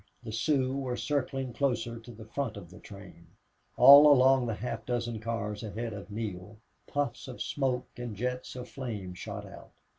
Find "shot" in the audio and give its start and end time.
9.13-9.45